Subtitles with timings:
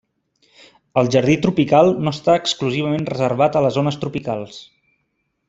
[1.01, 4.59] El jardí tropical no està exclusivament reservat a les zones tropicals.